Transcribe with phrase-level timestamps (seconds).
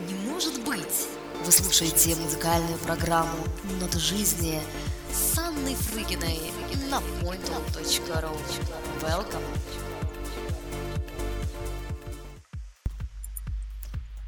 [0.00, 1.08] Не может быть!
[1.44, 3.36] Вы слушаете музыкальную программу
[3.80, 4.60] «Ноты жизни»
[5.10, 6.38] с Анной Фрыгиной
[6.90, 8.36] на pointal.ru.
[9.00, 9.42] Welcome!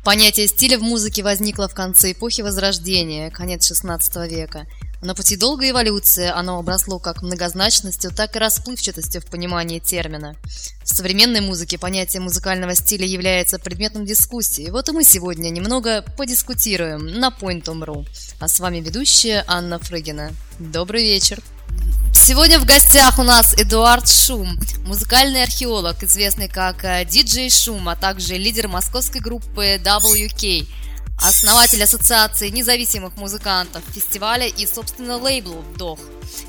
[0.05, 4.67] Понятие стиля в музыке возникло в конце эпохи Возрождения, конец 16 века–
[5.01, 10.35] на пути долгой эволюции оно обросло как многозначностью, так и расплывчатостью в понимании термина.
[10.99, 14.69] Современной музыке понятие музыкального стиля является предметом дискуссии.
[14.69, 18.05] Вот и мы сегодня немного подискутируем на Point.ru.
[18.41, 20.33] А с вами ведущая Анна Фрыгина.
[20.59, 21.41] Добрый вечер!
[22.13, 27.95] Сегодня в гостях у нас Эдуард Шум, музыкальный археолог, известный как э, диджей Шум, а
[27.95, 30.67] также лидер московской группы WK–
[31.21, 35.99] основатель Ассоциации независимых музыкантов фестиваля и, собственно, лейбла «Вдох»,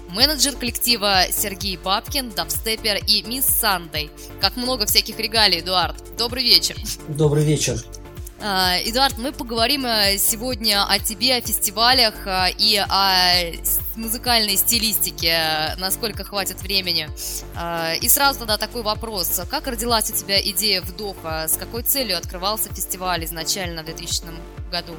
[0.10, 4.12] менеджер коллектива Сергей Бабкин, дабстепер и мисс Сандей.
[4.42, 5.96] Как много всяких регалий, Эдуард.
[6.18, 6.76] Добрый вечер.
[7.08, 7.84] Добрый вечер.
[8.42, 13.52] А, Эдуард, мы поговорим э, сегодня о тебе, о фестивалях э, и о
[13.98, 17.10] музыкальной стилистике, насколько хватит времени.
[18.02, 19.42] И сразу тогда такой вопрос.
[19.50, 21.48] Как родилась у тебя идея вдоха?
[21.50, 24.24] С какой целью открывался фестиваль изначально в 2000
[24.72, 24.94] году?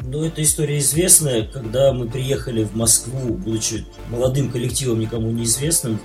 [0.00, 1.46] Ну, эта история известная.
[1.46, 6.00] Когда мы приехали в Москву, будучи молодым коллективом, никому неизвестным,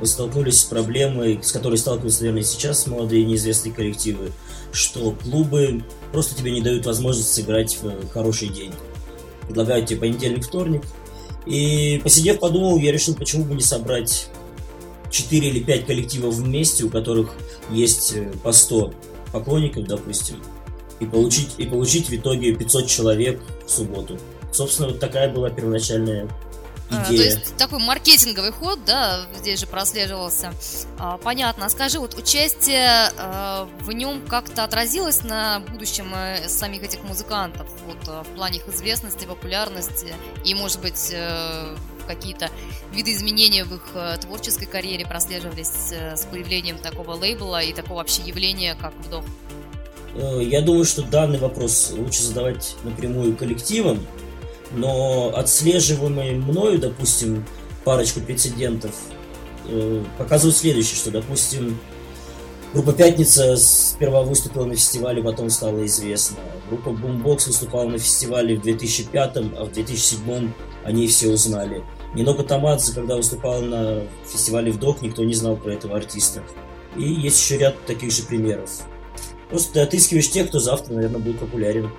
[0.00, 4.32] мы столкнулись с проблемой, с которой сталкиваются, наверное, сейчас молодые неизвестные коллективы,
[4.72, 5.82] что клубы
[6.16, 8.72] просто тебе не дают возможность сыграть в хороший день.
[9.48, 10.82] Предлагают тебе понедельник, вторник.
[11.44, 14.30] И посидев, подумал, я решил, почему бы не собрать
[15.10, 17.34] 4 или 5 коллективов вместе, у которых
[17.70, 18.94] есть э, по 100
[19.30, 20.36] поклонников, допустим,
[21.00, 24.18] и получить, и получить в итоге 500 человек в субботу.
[24.50, 26.30] Собственно, вот такая была первоначальная
[26.88, 27.02] идея.
[27.02, 30.52] А, то есть такой маркетинговый ход, да, здесь же прослеживался.
[30.98, 31.66] А, понятно.
[31.66, 37.68] А скажи, вот участие а, в нем как-то отразилось на будущем э, самих этих музыкантов?
[37.86, 40.14] Вот а, в плане их известности, популярности
[40.44, 41.76] и, может быть, э,
[42.06, 42.50] какие-то
[42.92, 48.22] виды изменения в их э, творческой карьере прослеживались с появлением такого лейбла и такого вообще
[48.22, 49.24] явления, как вдох?
[50.40, 54.06] Я думаю, что данный вопрос лучше задавать напрямую коллективам,
[54.72, 57.44] но отслеживаемые мною, допустим,
[57.84, 58.92] парочку прецедентов
[59.68, 61.78] э, показывают следующее, что, допустим,
[62.72, 66.38] группа «Пятница» сперва выступила на фестивале, потом стала известна.
[66.68, 70.50] Группа «Бумбокс» выступала на фестивале в 2005, а в 2007
[70.84, 71.84] они все узнали.
[72.14, 76.42] Нинока Тамадзе, когда выступала на фестивале «Вдох», никто не знал про этого артиста.
[76.96, 78.70] И есть еще ряд таких же примеров.
[79.50, 81.90] Просто ты отыскиваешь тех, кто завтра, наверное, будет популярен.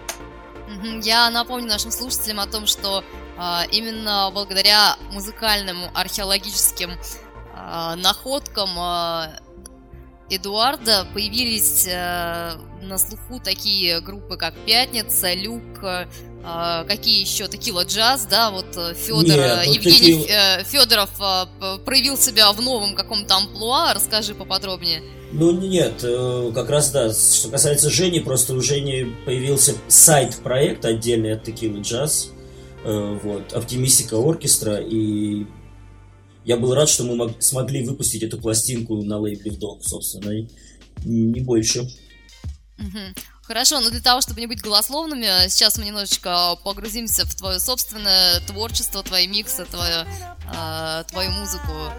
[1.02, 3.04] Я напомню нашим слушателям о том, что
[3.38, 9.40] э, именно благодаря музыкальным археологическим э, находкам э,
[10.30, 15.80] Эдуарда появились э, на слуху такие группы, как Пятница, Люк,
[16.44, 20.28] э, какие еще Текила Джаз, да, вот Федор, Нет, ну, Евгений такие...
[20.28, 25.02] э, Федоров э, проявил себя в новом каком-то амплуа, расскажи поподробнее.
[25.32, 27.14] Ну нет, э, как раз да.
[27.14, 32.30] Что касается Жени, просто у Жени появился сайт-проект отдельный от Jazz,
[32.86, 35.46] э, вот, Оптимистика Оркестра, и
[36.46, 40.48] я был рад, что мы мог, смогли выпустить эту пластинку на лейбле Вдох, собственно, и
[41.04, 41.90] не больше.
[43.48, 48.42] Хорошо, но для того, чтобы не быть голословными, сейчас мы немножечко погрузимся в твое собственное
[48.42, 50.06] творчество, твои миксы, твою,
[50.54, 51.94] э, твою музыку.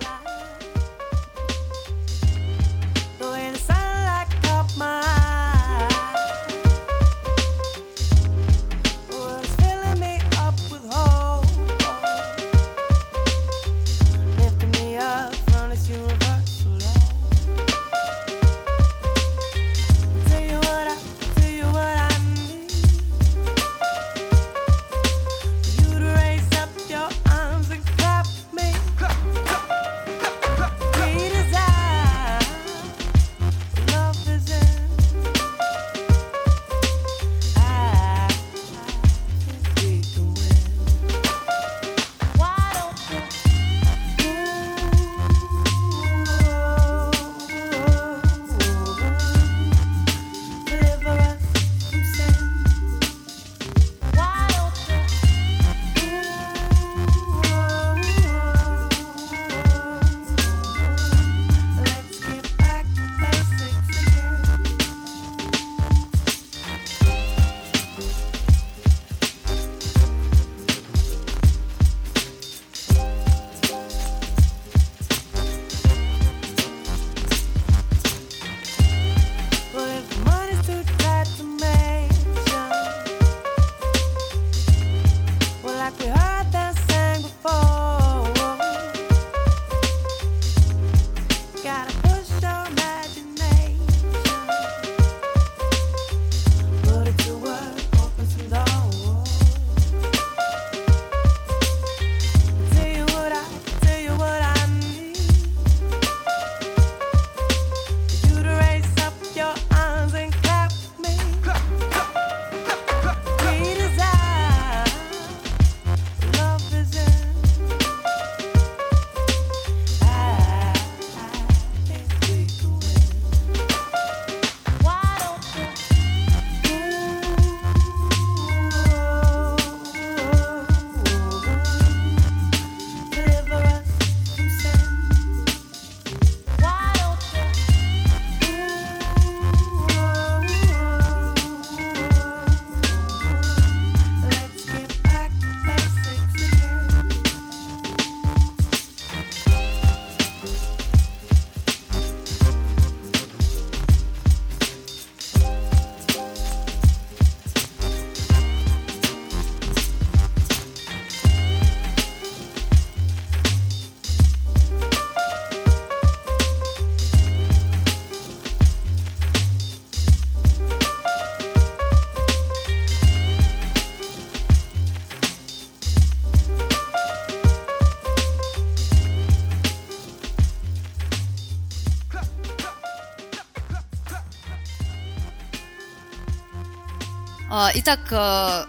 [187.74, 188.65] Итак, э,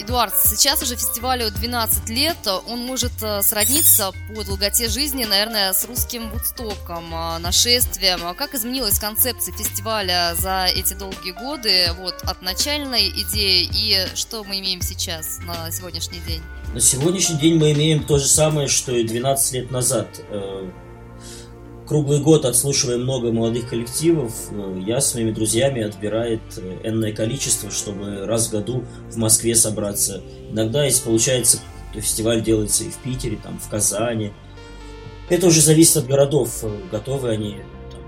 [0.00, 2.36] Эдуард, сейчас уже фестивалю 12 лет,
[2.68, 8.20] он может э, сродниться по долготе жизни, наверное, с русским вудстоком, э, нашествием.
[8.24, 14.42] А как изменилась концепция фестиваля за эти долгие годы, вот, от начальной идеи и что
[14.42, 16.42] мы имеем сейчас, на сегодняшний день?
[16.72, 20.08] На сегодняшний день мы имеем то же самое, что и 12 лет назад
[21.86, 27.70] круглый год отслушивая много молодых коллективов, э, я с моими друзьями отбирает э, энное количество,
[27.70, 30.22] чтобы раз в году в Москве собраться.
[30.50, 31.60] Иногда, если получается,
[31.92, 34.32] фестиваль делается и в Питере, там, в Казани.
[35.28, 37.56] Это уже зависит от городов, э, готовы они
[37.90, 38.00] там,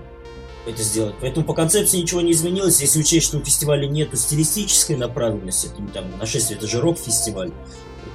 [0.65, 1.15] это сделать.
[1.21, 2.81] Поэтому по концепции ничего не изменилось.
[2.81, 7.51] Если учесть, что у фестиваля нет стилистической направленности, это, там, нашествие, это же рок-фестиваль,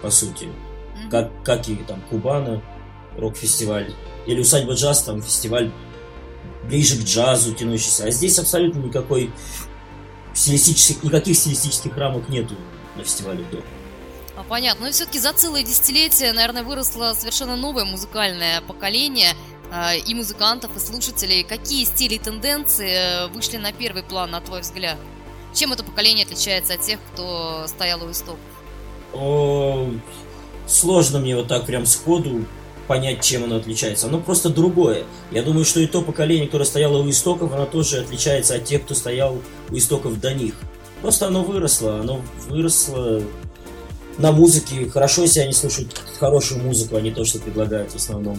[0.03, 0.49] по сути.
[1.11, 2.63] Как, как и там Кубана,
[3.17, 3.95] рок-фестиваль
[4.27, 5.71] или усадьба джаз, там фестиваль
[6.65, 8.05] ближе к джазу тянущийся.
[8.05, 9.31] А здесь абсолютно никакой
[10.35, 12.55] стилистических, никаких стилистических рамок нету
[12.97, 13.65] на фестивале вдох.
[14.37, 14.83] А, понятно.
[14.83, 19.35] Но ну все-таки за целое десятилетие, наверное, выросло совершенно новое музыкальное поколение
[19.71, 21.45] э, и музыкантов, и слушателей.
[21.45, 24.99] Какие стили и тенденции вышли на первый план, на твой взгляд?
[25.55, 28.41] Чем это поколение отличается от тех, кто стоял у истоков?
[29.13, 29.91] О,
[30.67, 32.47] сложно мне вот так прям сходу
[32.93, 34.09] понять, чем оно отличается.
[34.09, 35.05] Оно просто другое.
[35.31, 38.85] Я думаю, что и то поколение, которое стояло у истоков, оно тоже отличается от тех,
[38.85, 39.41] кто стоял
[39.71, 40.53] у истоков до них.
[41.01, 43.23] Просто оно выросло, оно выросло
[44.19, 44.91] на музыке.
[44.91, 48.39] Хорошо, если они слушают хорошую музыку, а не то, что предлагают в основном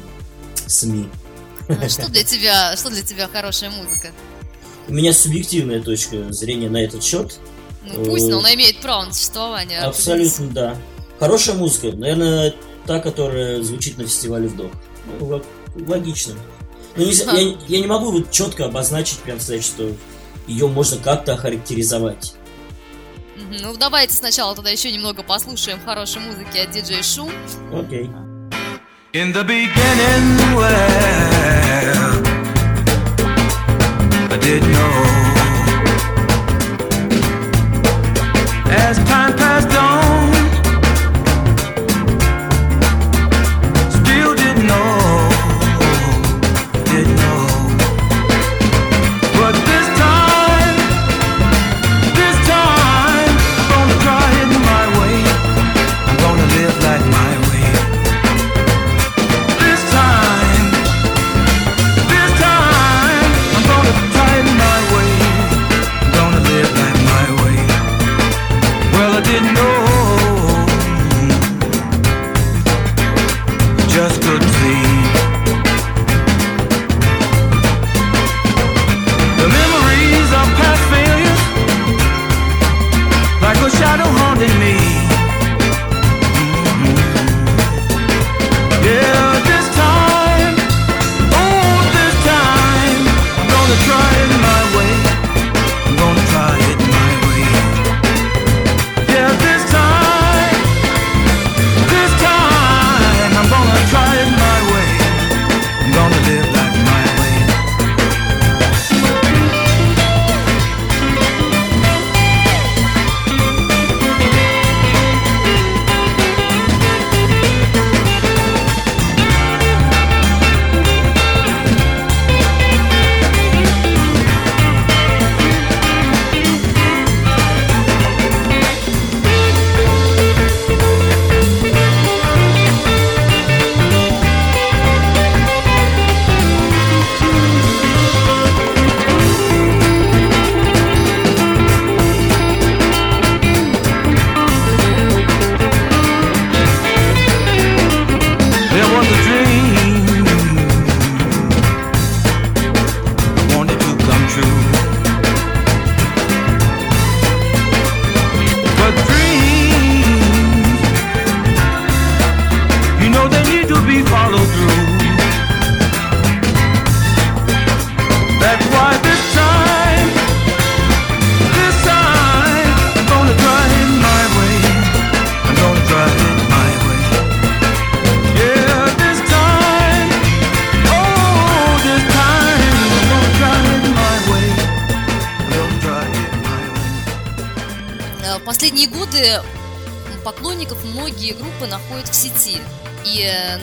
[0.67, 1.09] СМИ.
[1.67, 4.09] А что для тебя, что для тебя хорошая музыка?
[4.87, 7.39] У меня субъективная точка зрения на этот счет.
[7.91, 9.79] Ну пусть, но она имеет право на существование.
[9.79, 10.77] Абсолютно, да.
[11.17, 12.53] Хорошая музыка, наверное,
[12.85, 14.71] та, которая звучит на фестивале вдох.
[15.19, 15.41] Ну,
[15.87, 16.35] логично.
[16.95, 19.91] Но не, я, я не могу вот четко обозначить, прям сказать, что
[20.47, 22.35] ее можно как-то охарактеризовать.
[23.61, 27.31] Ну, давайте сначала тогда еще немного послушаем хорошей музыки от диджей Шум.
[27.73, 28.05] Окей.
[28.05, 28.33] Okay.
[29.13, 30.73] In the beginning, well,
[34.31, 35.03] I didn't know.
[38.71, 38.97] As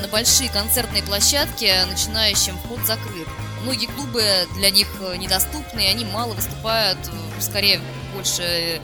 [0.08, 3.26] большие концертные площадки начинающим вход закрыт.
[3.62, 4.22] Многие клубы
[4.56, 7.80] для них э, недоступны, и они мало выступают, э, скорее
[8.14, 8.78] больше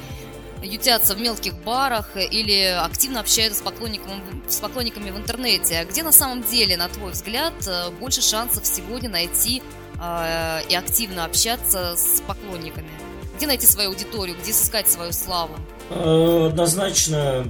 [0.63, 5.81] ютятся в мелких барах или активно общаются с поклонниками, с поклонниками в интернете.
[5.81, 9.63] А где на самом деле, на твой взгляд, э, больше шансов сегодня найти
[10.01, 13.06] э, и активно общаться с поклонниками?
[13.37, 15.55] Где найти свою аудиторию, где искать свою славу?
[15.91, 17.47] Э, однозначно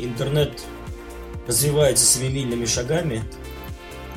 [0.00, 0.60] интернет
[1.46, 3.22] развивается семимильными шагами.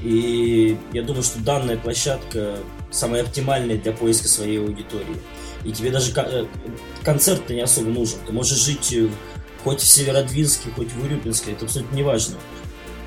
[0.02, 2.58] И я думаю, что данная площадка
[2.90, 5.22] самая оптимальная для поиска своей аудитории.
[5.64, 6.46] И тебе даже э,
[7.04, 8.18] концерт не особо нужен.
[8.26, 9.08] Ты можешь жить э,
[9.64, 12.38] хоть в Северодвинске, хоть в Урюпинске, это абсолютно не важно.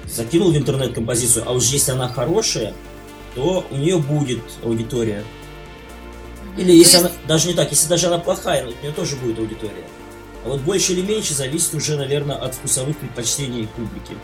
[0.07, 2.75] Закинул в интернет композицию, а уж если она хорошая,
[3.35, 5.25] то у нее будет аудитория.
[6.57, 7.07] Или если есть...
[7.07, 9.85] она, даже не так, если даже она плохая, у нее тоже будет аудитория.
[10.45, 14.17] А вот больше или меньше зависит уже, наверное, от вкусовых предпочтений публики.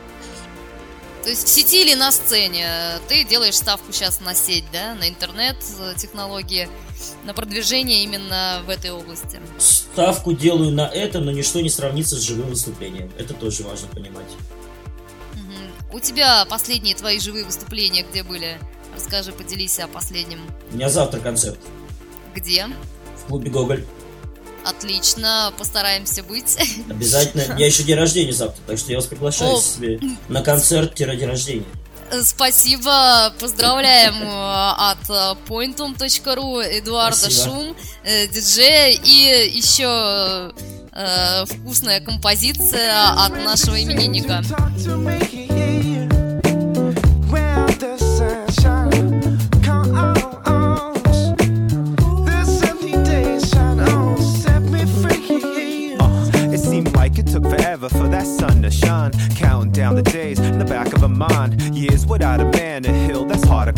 [1.22, 5.08] То есть в сети или на сцене ты делаешь ставку сейчас на сеть, да, на
[5.08, 6.68] интернет-технологии,
[7.25, 9.38] на продвижение именно в этой области?
[9.58, 13.12] Ставку делаю на это, но ничто не сравнится с живым выступлением.
[13.18, 14.28] Это тоже важно понимать.
[15.34, 15.96] Угу.
[15.99, 18.58] У тебя последние твои живые выступления где были?
[18.94, 20.40] Расскажи, поделись о последнем.
[20.72, 21.58] У меня завтра концерт.
[22.34, 22.66] Где?
[23.16, 23.84] В клубе Гоголь.
[24.64, 26.56] Отлично, постараемся быть.
[26.88, 27.54] Обязательно.
[27.58, 29.60] Я еще день рождения завтра, так что я вас приглашаю О.
[29.60, 31.64] себе на концерт-день рождения.
[32.25, 37.44] Спасибо, поздравляем э, от э, pointum.ru Эдуарда Спасибо.
[37.44, 40.52] Шум, э, диджея и еще
[40.92, 44.42] э, вкусная композиция от нашего именинника.
[60.02, 61.61] The days in the back of a mind.
[61.76, 62.69] Years without a man,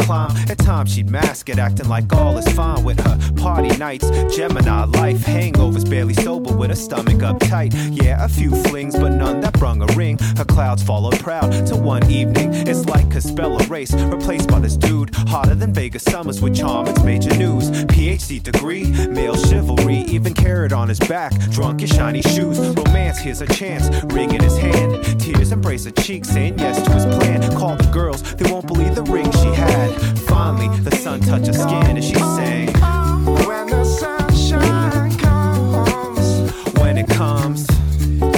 [0.02, 0.30] climb.
[0.50, 4.08] At times she'd mask it, acting like all is fine with her party nights.
[4.34, 7.72] Gemini life, hangovers, barely sober with her stomach uptight.
[7.92, 10.18] Yeah, a few flings, but none that brung a ring.
[10.36, 12.52] Her clouds followed proud to one evening.
[12.52, 15.14] It's like a spell erase, replaced by this dude.
[15.14, 17.70] Hotter than Vegas summers with charm, it's major news.
[17.70, 21.32] PhD degree, male chivalry, even carried on his back.
[21.50, 25.20] Drunk in shiny shoes, romance, here's a chance ring in his hand.
[25.20, 27.40] Tears embrace her cheek, saying yes to his plan.
[27.56, 29.90] Call the girls, they won't believe the ring she had.
[30.26, 32.72] Finally, the sun touched her skin and she sang.
[33.46, 37.66] When the sunshine comes, when it comes,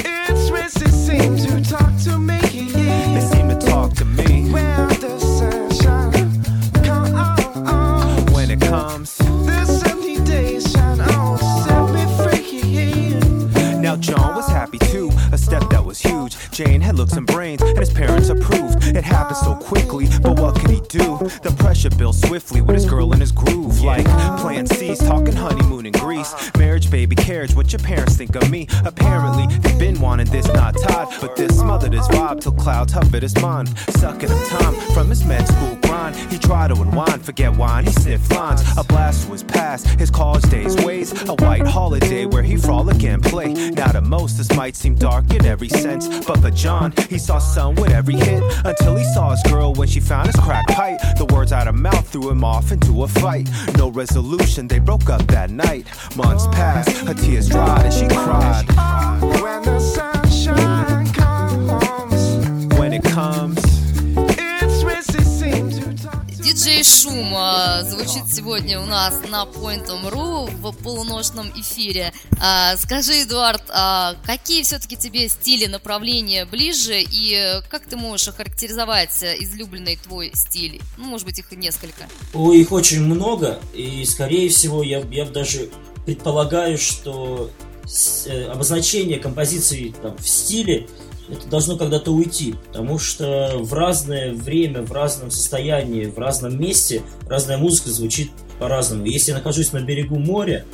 [0.04, 2.40] its races seem to talk to me.
[2.40, 4.50] They seem to talk to me.
[4.50, 6.42] When the sunshine
[6.84, 9.16] comes, when it comes,
[9.46, 13.80] this empty days shine on, set me free.
[13.80, 16.36] Now John was happy too a step that was huge.
[16.50, 18.86] Jane had looks and brains, and his parents approved.
[18.86, 21.18] It happened so quickly, but what could he do?
[21.42, 23.80] The pressure built swiftly with his girl in his groove.
[23.80, 24.06] Like
[24.40, 26.32] plan C's, talking honeymoon in Greece.
[26.56, 28.68] Marriage, baby, carriage, what your parents think of me.
[28.84, 31.12] Apparently, they've been wanting this, not Todd.
[31.20, 33.76] But this smothered his vibe till clouds hovered his mind.
[33.90, 36.14] Sucking up time from his med school grind.
[36.32, 38.62] He tried to unwind, forget wine, he sniffed lines.
[38.78, 41.12] A blast was past, his college days ways.
[41.28, 43.52] A white holiday where he frolic and play.
[43.52, 46.08] Now to most, this might seem dark in every sense.
[46.26, 48.42] But for John, he saw sun with every hit.
[48.64, 50.98] Until he saw his girl when she found his crack pipe.
[51.16, 53.48] The words out of mouth threw him off into a fight.
[53.76, 55.86] No resolution, they broke up that night.
[56.16, 58.66] Months passed, her tears dried and she cried.
[59.40, 60.73] When the sunshine comes,
[66.54, 72.12] Диджей Шума звучит сегодня у нас на Point.ru в полуношном эфире.
[72.40, 79.24] А, скажи, Эдуард, а какие все-таки тебе стили, направления ближе и как ты можешь охарактеризовать
[79.40, 80.80] излюбленный твой стиль?
[80.96, 82.04] Ну, может быть, их несколько.
[82.34, 85.70] Ой, их очень много, и, скорее всего, я, я даже
[86.06, 87.50] предполагаю, что
[88.26, 90.86] э, обозначение композиции там, в стиле
[91.28, 97.02] это должно когда-то уйти, потому что в разное время, в разном состоянии, в разном месте
[97.26, 99.06] разная музыка звучит по-разному.
[99.06, 100.64] Если я нахожусь на берегу моря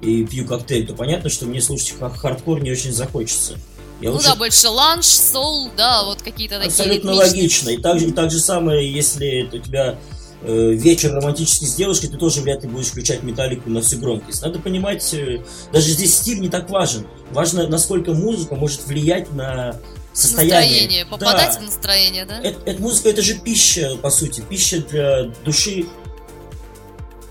[0.00, 3.58] и пью коктейль, то понятно, что мне слушать хардкор не очень захочется.
[4.00, 4.28] Я ну лучше...
[4.28, 7.70] да, больше лаундж, соул, да, вот какие-то такие Абсолютно логично.
[7.70, 9.98] И так, же, и так же самое, если у тебя
[10.42, 14.40] э, вечер романтический с девушкой, ты тоже вряд ли будешь включать металлику на всю громкость.
[14.40, 17.08] Надо понимать, э, даже здесь стиль не так важен.
[17.32, 19.76] Важно, насколько музыка может влиять на
[20.18, 20.60] состояние.
[20.60, 21.60] Настроение, попадать да.
[21.60, 22.40] в настроение, да?
[22.40, 25.86] Это, это музыка, это же пища, по сути, пища для души.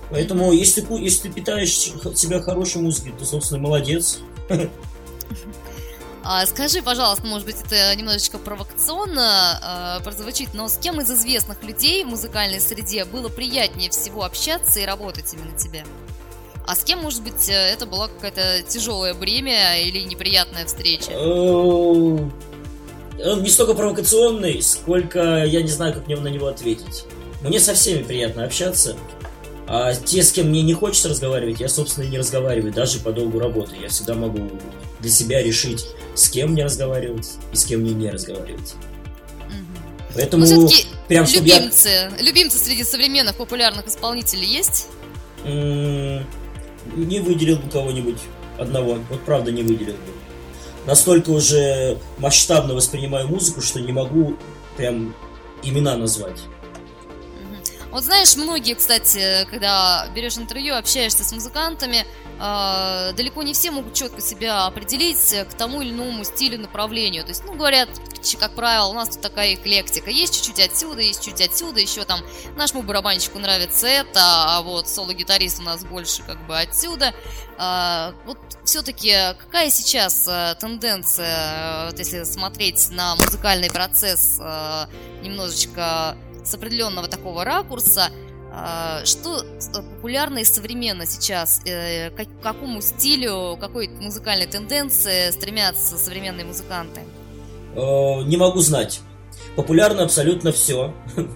[0.10, 4.20] Поэтому, если ты, если ты питаешь себя хорошей музыкой, то, собственно, молодец.
[6.30, 11.64] А, скажи, пожалуйста, может быть, это немножечко провокационно э, прозвучит, но с кем из известных
[11.64, 15.86] людей в музыкальной среде было приятнее всего общаться и работать именно тебе?
[16.66, 21.12] А с кем, может быть, это была какая-то тяжелое бремя или неприятная встреча?
[23.24, 27.06] Он не столько провокационный, сколько я не знаю, как мне на него ответить.
[27.42, 28.96] Мне со всеми приятно общаться.
[29.68, 33.12] А те, с кем мне не хочется разговаривать, я, собственно, и не разговариваю, даже по
[33.12, 33.76] долгу работы.
[33.82, 34.50] Я всегда могу
[35.02, 38.76] для себя решить, с кем мне разговаривать и с кем мне не разговаривать.
[40.16, 40.70] Поэтому Но
[41.08, 42.10] прям любимцы, я...
[42.20, 44.88] любимцы среди современных популярных исполнителей есть?
[45.46, 48.18] не выделил бы кого-нибудь
[48.58, 48.98] одного.
[49.10, 50.17] Вот правда не выделил бы.
[50.88, 54.38] Настолько уже масштабно воспринимаю музыку, что не могу
[54.78, 55.14] прям
[55.62, 56.40] имена назвать.
[57.98, 62.06] Вот знаешь, многие, кстати, когда берешь интервью, общаешься с музыкантами,
[62.40, 67.24] э, далеко не все могут четко себя определить к тому или иному стилю, направлению.
[67.24, 67.90] То есть, ну, говорят,
[68.40, 70.12] как правило, у нас тут такая эклектика.
[70.12, 72.22] Есть чуть-чуть отсюда, есть чуть отсюда, еще там
[72.56, 77.16] нашему барабанщику нравится это, а вот соло-гитарист у нас больше как бы отсюда.
[77.58, 84.86] Э, вот все-таки какая сейчас э, тенденция, вот если смотреть на музыкальный процесс э,
[85.24, 86.16] немножечко
[86.48, 88.10] с определенного такого ракурса,
[88.52, 91.62] а, что популярно и современно сейчас?
[91.66, 97.02] Э, к какому стилю, какой музыкальной тенденции стремятся современные музыканты?
[97.76, 99.02] Э, не могу знать.
[99.56, 100.94] Популярно абсолютно все.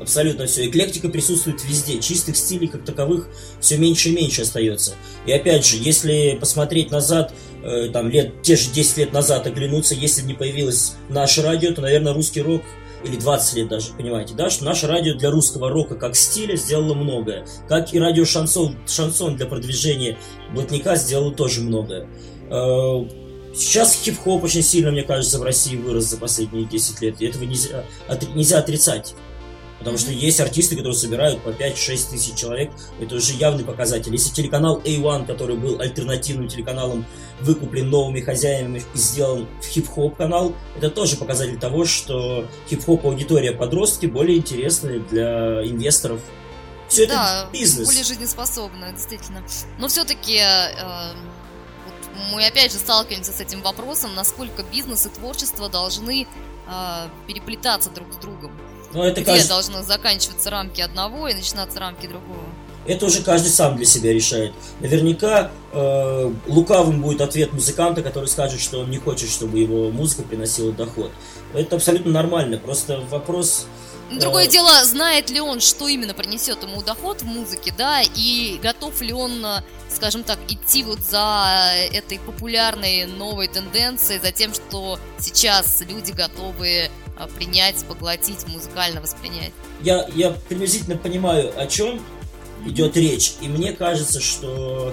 [0.00, 0.68] Абсолютно все.
[0.68, 2.00] Эклектика присутствует везде.
[2.00, 3.28] Чистых стилей как таковых
[3.60, 4.94] все меньше и меньше остается.
[5.26, 7.32] И опять же, если посмотреть назад,
[7.62, 11.72] э, там лет, те же 10 лет назад оглянуться, если бы не появилось наше радио,
[11.72, 12.62] то, наверное, русский рок
[13.04, 16.94] или 20 лет даже, понимаете, да, что наше радио для русского рока как стиля сделало
[16.94, 17.46] многое.
[17.68, 20.18] Как и радио шансон, шансон для продвижения
[20.52, 22.08] блатника сделало тоже многое.
[22.50, 23.04] Э,
[23.54, 27.44] сейчас хип-хоп очень сильно, мне кажется, в России вырос за последние 10 лет, и этого
[27.44, 27.84] нельзя,
[28.34, 29.14] нельзя отрицать.
[29.78, 32.72] Потому что есть артисты, которые собирают по 5-6 тысяч человек.
[33.00, 34.12] Это уже явный показатель.
[34.12, 37.06] Если телеканал A1, который был альтернативным телеканалом,
[37.40, 43.52] выкуплен новыми хозяевами и сделан в хип-хоп канал, это тоже показатель того, что хип-хоп аудитория
[43.52, 46.20] подростки более интересны для инвесторов.
[46.88, 47.86] Все да, это бизнес.
[47.86, 49.42] более жизнеспособно, действительно.
[49.78, 51.12] Но все-таки э,
[52.32, 56.26] мы опять же сталкиваемся с этим вопросом, насколько бизнес и творчество должны
[56.66, 58.52] э, переплетаться друг с другом.
[58.92, 59.48] Но это Где каждый...
[59.48, 62.44] должны заканчиваться рамки одного и начинаться рамки другого?
[62.86, 64.54] Это уже каждый сам для себя решает.
[64.80, 70.22] Наверняка э, лукавым будет ответ музыканта, который скажет, что он не хочет, чтобы его музыка
[70.22, 71.10] приносила доход.
[71.52, 72.56] Это абсолютно нормально.
[72.56, 73.66] Просто вопрос
[74.10, 74.48] Другое э...
[74.48, 79.12] дело, знает ли он, что именно принесет ему доход в музыке, да, и готов ли
[79.12, 85.82] он, э, скажем так, идти вот за этой популярной новой тенденцией, за тем, что сейчас
[85.82, 86.90] люди готовы
[87.26, 89.52] принять, поглотить, музыкально воспринять.
[89.82, 92.00] Я, я приблизительно понимаю, о чем
[92.66, 93.34] идет речь.
[93.40, 94.92] И мне кажется, что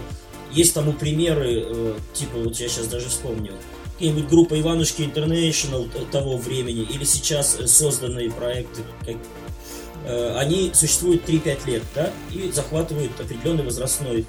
[0.51, 3.53] есть тому примеры, э, типа, вот я сейчас даже вспомнил,
[3.93, 9.15] какие-нибудь группа Иванушки International того времени, или сейчас созданные проекты, как,
[10.05, 14.25] э, они существуют 3-5 лет, да, и захватывают определенный возрастной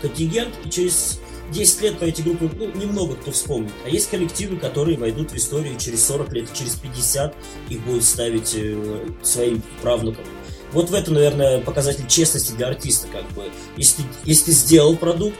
[0.00, 1.20] контингент, и через
[1.52, 3.72] 10 лет по эти группы, ну, немного кто вспомнит.
[3.84, 7.34] А есть коллективы, которые войдут в историю через 40 лет, через 50
[7.68, 10.24] их будут ставить э, своим правнукам.
[10.72, 13.44] Вот в этом, наверное, показатель честности для артиста, как бы.
[13.76, 15.38] Если, если сделал продукт,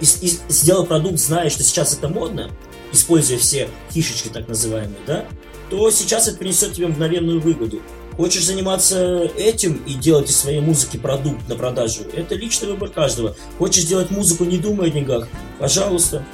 [0.00, 2.50] и, и сделал продукт, зная, что сейчас это модно,
[2.92, 5.26] используя все фишечки так называемые, да,
[5.70, 7.80] то сейчас это принесет тебе мгновенную выгоду.
[8.16, 12.02] Хочешь заниматься этим и делать из своей музыки продукт на продажу?
[12.14, 13.36] Это личный выбор каждого.
[13.58, 15.28] Хочешь делать музыку, не думая о деньгах?
[15.58, 16.24] Пожалуйста.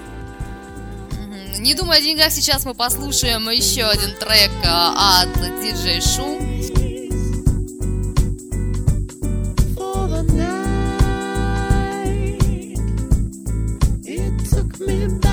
[1.59, 5.29] Не думая о деньгах, сейчас мы послушаем еще один трек а, от
[5.63, 6.39] DJ Шу.
[14.53, 15.32] is free.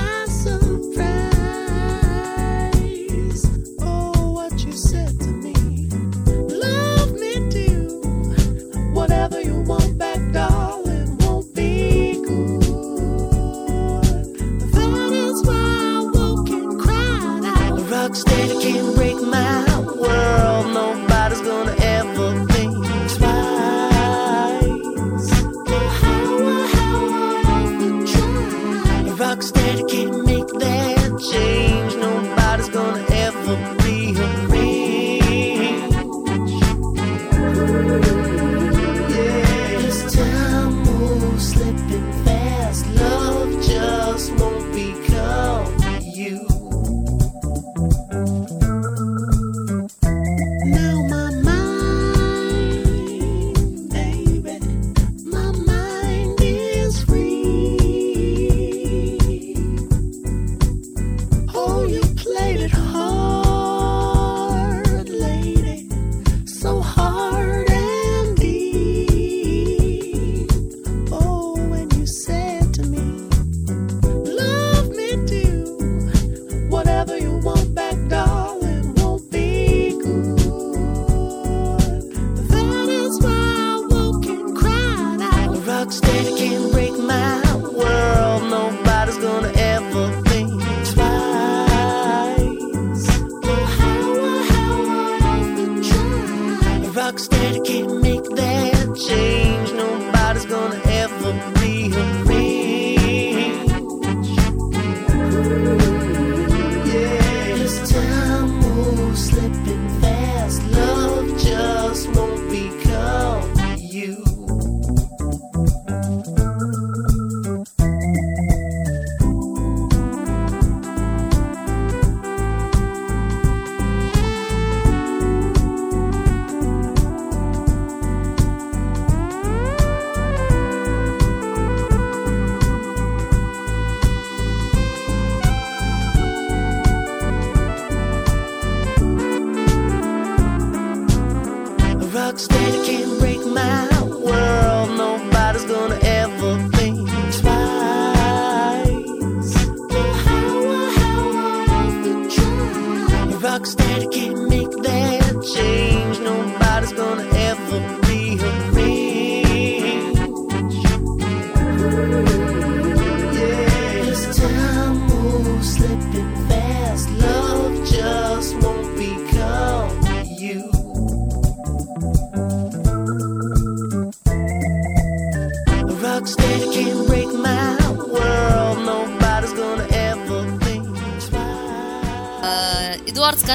[62.52, 63.39] made it home.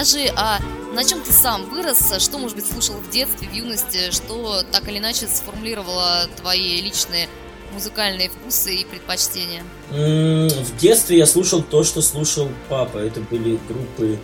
[0.06, 0.60] Эдуард, скажи, а
[0.94, 2.14] на чем ты сам вырос?
[2.20, 4.12] Что, может быть, слушал в детстве, в юности?
[4.12, 7.28] Что так или иначе сформулировало твои личные
[7.74, 9.64] музыкальные вкусы и предпочтения?
[9.90, 13.00] В детстве я слушал то, что слушал папа.
[13.00, 14.20] Это были группы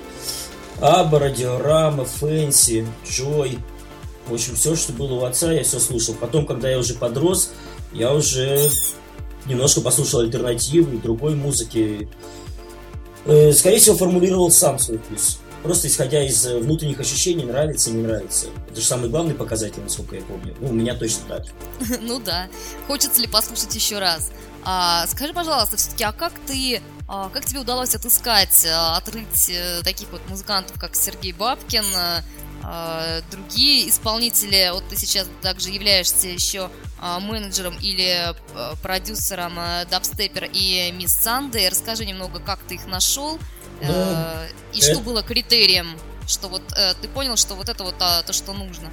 [0.80, 3.60] Аба, Радиорама, Фэнси, Джой.
[4.28, 6.15] В общем, все, что было у отца, я все слушал.
[6.15, 7.52] Потом, когда я уже подрос,
[7.91, 8.70] я уже
[9.46, 12.08] немножко послушал альтернативы, другой музыки.
[13.26, 15.39] Э, Скорее всего, формулировал сам свой вкус.
[15.63, 18.47] Просто исходя из э, внутренних ощущений, нравится, не нравится.
[18.69, 20.56] Это же самый главный показатель, насколько я помню.
[20.60, 21.45] Ну, у меня точно так.
[22.02, 22.47] Ну да.
[22.88, 24.32] Хочется ли послушать еще раз?
[24.63, 29.82] А, скажи, пожалуйста, все-таки, а как ты, а, как тебе удалось отыскать, а, отрыть э,
[29.84, 31.86] таких вот музыкантов, как Сергей Бабкин,
[32.63, 34.69] а, другие исполнители?
[34.71, 36.69] Вот ты сейчас также являешься еще
[37.00, 38.36] а, менеджером или
[38.82, 39.54] продюсером
[39.89, 41.67] Дабстепер и Мисс Санды.
[41.69, 43.39] Расскажи немного, как ты их нашел
[43.88, 45.88] Да, э, и это- что было критерием,
[46.28, 48.89] что вот э, ты понял, что вот это вот а, то, что нужно.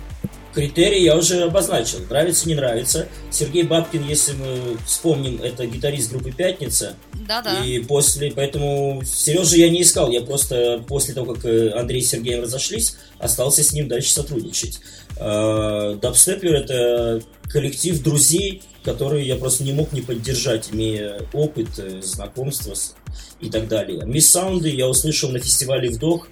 [0.55, 1.99] Критерии я уже обозначил.
[2.09, 3.07] Нравится, не нравится.
[3.31, 6.97] Сергей Бабкин, если мы вспомним, это гитарист группы «Пятница».
[7.13, 7.65] Да-да.
[7.65, 10.11] И после, поэтому Сережу я не искал.
[10.11, 14.81] Я просто после того, как э, Андрей и Сергей разошлись, остался с ним дальше сотрудничать.
[15.19, 22.01] Э, Дабстепер— это коллектив друзей, которые я просто не мог не поддержать, имея опыт, э,
[22.03, 22.95] знакомства с-
[23.41, 24.05] и так далее.
[24.07, 26.29] Мисс Саунды я услышал на фестивале «Вдох»,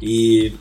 [0.00, 0.54] и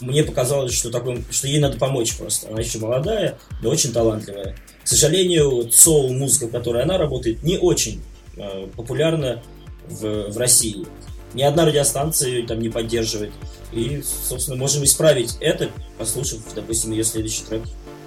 [0.00, 2.48] мне показалось, что, такой, что ей надо помочь просто.
[2.48, 4.56] Она еще молодая, но очень талантливая.
[4.82, 8.00] К сожалению, соул-музыка, в которой она работает, не очень
[8.36, 9.42] э, популярна
[9.88, 10.86] в, в России.
[11.34, 13.32] Ни одна радиостанция ее там не поддерживает.
[13.72, 17.62] И, собственно, можем исправить это, послушав, допустим, ее следующий трек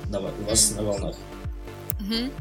[0.09, 1.15] на, у вас на волнах.
[1.99, 2.31] Мгм.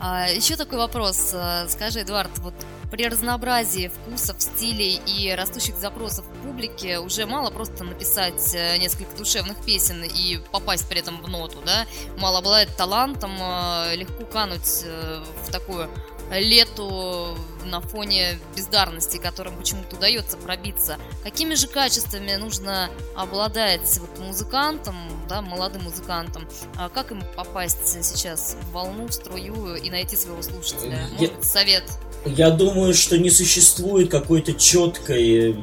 [0.00, 1.32] А, еще такой вопрос.
[1.34, 2.54] А, Скажи, Эдуард, вот
[2.90, 9.62] при разнообразии вкусов, стилей и растущих запросов публики уже мало просто написать э, несколько душевных
[9.64, 11.86] песен и попасть при этом в ноту, да?
[12.16, 15.90] Мало обладать талантом, э, легко кануть э, в такую
[16.30, 20.96] лету на фоне бездарности, которым почему-то удается пробиться.
[21.22, 24.94] Какими же качествами нужно обладать вот музыкантом,
[25.28, 30.42] да, молодым музыкантом, а как им попасть сейчас в волну, в струю и найти своего
[30.42, 30.96] слушателя?
[30.96, 31.84] Я- Может, быть, совет?
[32.24, 35.54] Я думаю, что не существует какой-то четкой э,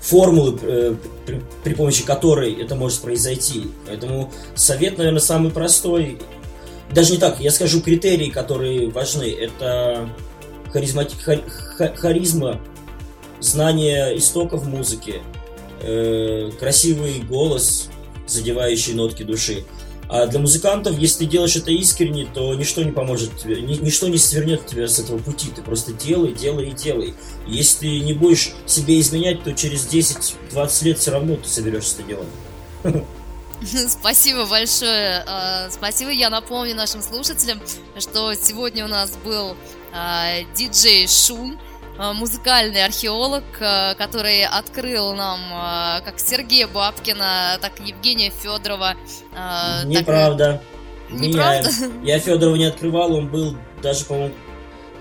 [0.00, 0.94] формулы, э,
[1.26, 3.70] при, при помощи которой это может произойти.
[3.86, 6.18] Поэтому совет, наверное, самый простой.
[6.94, 9.24] Даже не так, я скажу критерии, которые важны.
[9.32, 10.08] Это
[10.72, 11.42] харизмати- ха-
[11.76, 12.60] ха- харизма,
[13.40, 15.20] знание истоков музыки,
[15.80, 17.88] э, красивый голос,
[18.28, 19.64] задевающий нотки души.
[20.08, 24.06] А для музыкантов, если ты делаешь это искренне, то ничто не поможет тебе, ни- ничто
[24.06, 25.48] не свернет тебя с этого пути.
[25.54, 27.14] Ты просто делай, делай и делай.
[27.48, 32.08] Если ты не будешь себе изменять, то через 10-20 лет все равно ты соберешься это
[32.08, 32.26] делом.
[33.88, 35.22] Спасибо большое.
[35.26, 36.10] А, Спасибо.
[36.10, 37.60] Я напомню нашим слушателям,
[37.98, 39.56] что сегодня у нас был
[39.92, 41.58] а, диджей Шум,
[41.98, 45.40] а, музыкальный археолог, который открыл нам
[46.04, 48.96] как Сергея Бабкина, так и Евгения Федорова.
[49.34, 50.62] а, так- Неправда.
[51.10, 51.70] Неправда?
[51.70, 52.04] Меняем.
[52.04, 54.34] Я Федорова не открывал, он был даже, по-моему,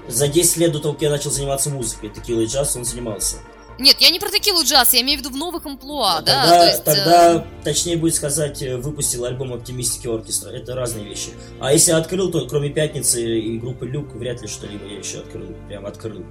[0.07, 3.37] за 10 лет до того, как я начал заниматься музыкой, и джаз, он занимался.
[3.79, 6.43] Нет, я не про текилу джаз, я имею в виду в новых амплуа, да?
[6.43, 10.51] тогда, то есть, э, тогда точнее будет сказать, э, выпустил альбом Оптимистики Оркестра.
[10.51, 11.29] Это разные вещи.
[11.59, 15.55] А если открыл, то кроме Пятницы и группы Люк, вряд ли что-либо я еще открыл.
[15.67, 16.23] Прям открыл.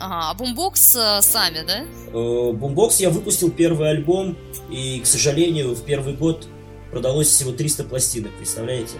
[0.00, 1.84] Ага, а бумбокс э, сами, да?
[2.12, 4.36] Э, Бумбокс я выпустил первый альбом,
[4.70, 6.46] и, к сожалению, в первый год
[6.90, 8.96] продалось всего 300 пластинок, представляете?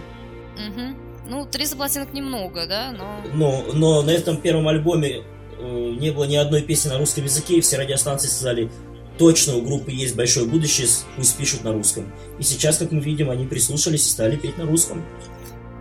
[0.56, 1.30] Угу.
[1.30, 3.22] Ну, 300 пластинок немного, да, но...
[3.32, 5.22] Но, но на этом первом альбоме э,
[5.66, 8.70] не было ни одной песни на русском языке, и все радиостанции сказали,
[9.18, 12.10] точно у группы есть большое будущее, пусть пишут на русском.
[12.38, 15.04] И сейчас, как мы видим, они прислушались и стали петь на русском.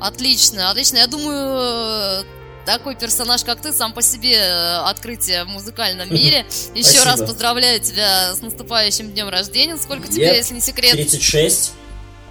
[0.01, 0.97] Отлично, отлично.
[0.97, 2.23] Я думаю, э,
[2.65, 6.45] такой персонаж, как ты, сам по себе э, открытие в музыкальном мире.
[6.73, 7.05] Еще Спасибо.
[7.05, 9.77] раз поздравляю тебя с наступающим днем рождения.
[9.77, 10.35] Сколько тебе, Yep.
[10.35, 10.91] если не секрет?
[10.93, 11.71] 36.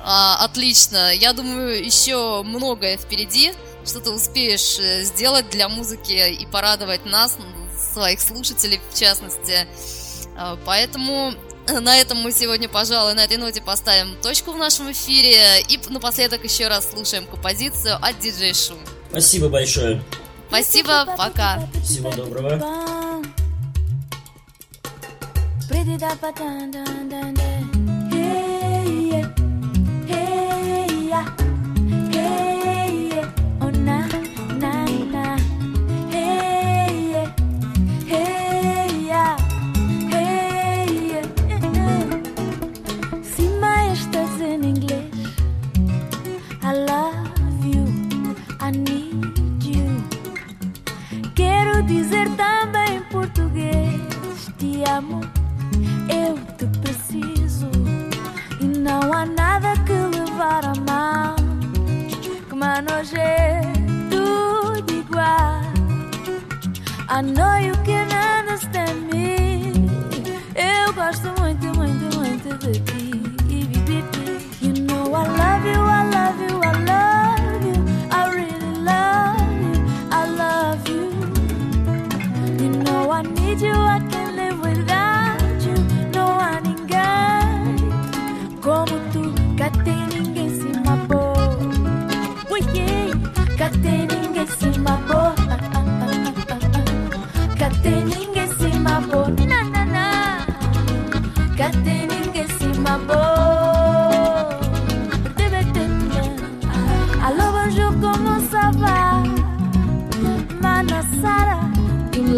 [0.02, 1.12] А, отлично.
[1.14, 3.52] Я думаю, еще многое впереди,
[3.84, 7.36] что ты успеешь э, сделать для музыки и порадовать нас,
[7.92, 9.66] своих слушателей в частности.
[10.36, 11.34] А, Поэтому
[11.66, 15.62] э, на этом мы сегодня, пожалуй, на этой ноте поставим точку в нашем эфире.
[15.68, 18.78] И напоследок еще раз слушаем композицию от диджей Шум.
[19.10, 20.02] Спасибо большое.
[20.48, 21.68] Спасибо, пока.
[21.84, 22.58] Всего доброго.
[27.72, 27.77] Si
[54.96, 55.20] amo,
[56.08, 57.68] eu te preciso.
[58.60, 61.36] E não há nada que levar a mal,
[62.48, 63.60] que nós é
[64.10, 65.62] tudo igual.
[67.10, 67.57] I know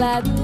[0.01, 0.40] let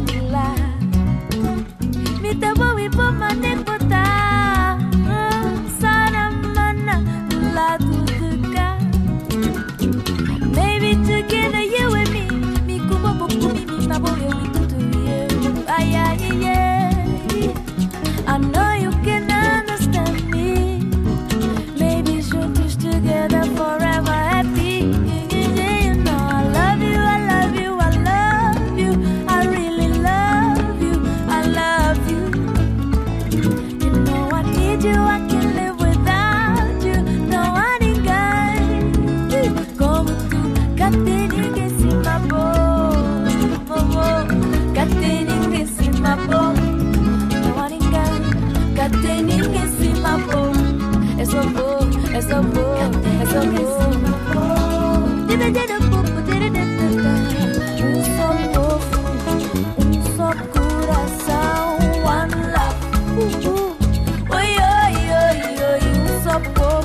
[66.37, 66.76] up.